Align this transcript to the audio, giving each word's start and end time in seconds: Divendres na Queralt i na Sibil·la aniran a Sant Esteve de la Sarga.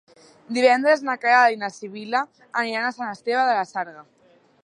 Divendres 0.57 1.03
na 1.09 1.15
Queralt 1.25 1.57
i 1.57 1.59
na 1.65 1.69
Sibil·la 1.75 2.23
aniran 2.63 2.87
a 2.89 2.93
Sant 2.97 3.11
Esteve 3.13 3.43
de 3.51 3.59
la 3.61 3.69
Sarga. 3.75 4.05